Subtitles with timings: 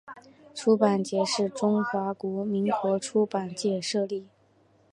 [0.55, 2.11] 出版节是中华
[2.43, 4.25] 民国出版界设立。